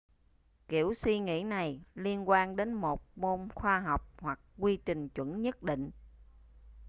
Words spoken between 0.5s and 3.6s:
kiểu suy nghĩ này liên quan đến một môn